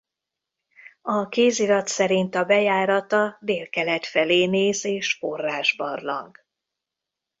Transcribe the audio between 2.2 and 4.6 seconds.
a bejárata délkelet felé